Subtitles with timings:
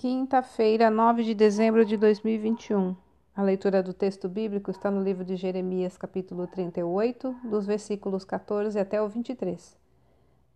[0.00, 2.96] Quinta-feira, 9 de dezembro de 2021.
[3.36, 8.78] A leitura do texto bíblico está no livro de Jeremias, capítulo 38, dos versículos 14
[8.78, 9.76] até o 23.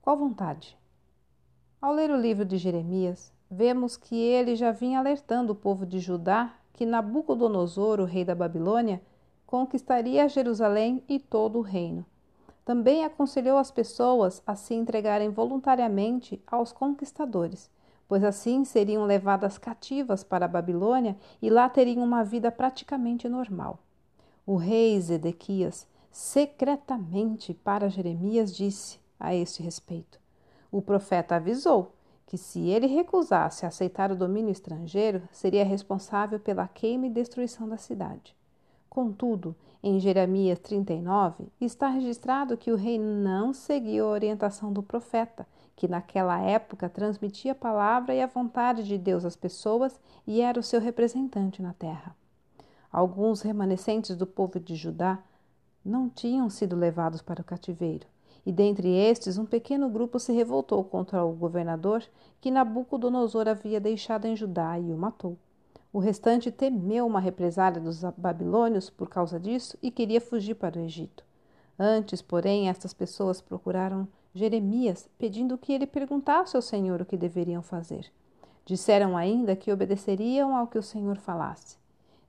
[0.01, 0.79] Qual vontade?
[1.79, 5.99] Ao ler o livro de Jeremias, vemos que ele já vinha alertando o povo de
[5.99, 9.03] Judá que Nabucodonosor, o rei da Babilônia,
[9.47, 12.07] conquistaria Jerusalém e todo o reino.
[12.65, 17.71] Também aconselhou as pessoas a se entregarem voluntariamente aos conquistadores,
[18.09, 23.79] pois assim seriam levadas cativas para a Babilônia e lá teriam uma vida praticamente normal.
[24.47, 30.21] O rei Zedequias, secretamente para Jeremias, disse a este respeito:
[30.71, 31.95] O profeta avisou
[32.27, 37.77] que se ele recusasse aceitar o domínio estrangeiro, seria responsável pela queima e destruição da
[37.77, 38.35] cidade.
[38.95, 45.49] Contudo, em Jeremias 39, está registrado que o rei não seguiu a orientação do profeta,
[45.75, 50.61] que naquela época transmitia a palavra e a vontade de Deus às pessoas e era
[50.61, 52.15] o seu representante na terra.
[52.89, 55.19] Alguns remanescentes do povo de Judá
[55.85, 58.07] não tinham sido levados para o cativeiro,
[58.47, 62.05] e dentre estes um pequeno grupo se revoltou contra o governador
[62.41, 65.37] que Nabucodonosor havia deixado em Judá e o matou.
[65.95, 70.83] O restante temeu uma represália dos babilônios por causa disso e queria fugir para o
[70.83, 71.25] Egito.
[71.79, 77.63] Antes, porém, estas pessoas procuraram Jeremias, pedindo que ele perguntasse ao Senhor o que deveriam
[77.63, 78.11] fazer.
[78.67, 81.77] Disseram ainda que obedeceriam ao que o Senhor falasse.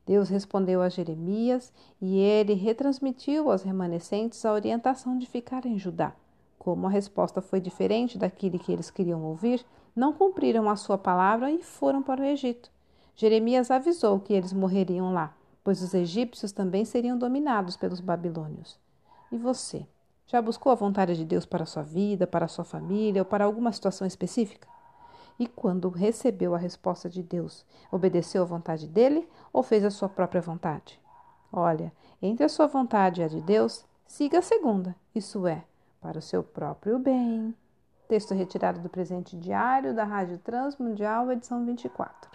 [0.05, 6.13] Deus respondeu a Jeremias e ele retransmitiu aos remanescentes a orientação de ficar em Judá.
[6.59, 11.49] Como a resposta foi diferente daquele que eles queriam ouvir, não cumpriram a sua palavra
[11.49, 12.74] e foram para o Egito.
[13.15, 18.77] Jeremias avisou que eles morreriam lá, pois os egípcios também seriam dominados pelos babilônios.
[19.31, 19.87] E você?
[20.27, 23.25] Já buscou a vontade de Deus para a sua vida, para a sua família ou
[23.25, 24.67] para alguma situação específica?
[25.39, 30.09] E quando recebeu a resposta de Deus, obedeceu à vontade dele ou fez a sua
[30.09, 30.99] própria vontade?
[31.51, 35.63] Olha, entre a sua vontade e a de Deus, siga a segunda, isso é,
[36.01, 37.55] para o seu próprio bem.
[38.07, 42.34] Texto retirado do presente diário da Rádio Transmundial, edição 24.